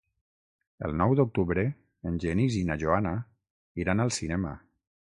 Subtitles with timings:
[0.87, 1.67] El nou d'octubre
[2.13, 3.13] en Genís i na Joana
[3.85, 4.61] iran al cinema.